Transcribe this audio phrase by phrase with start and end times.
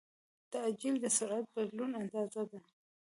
[0.53, 2.59] تعجیل د سرعت د بدلون اندازه ده.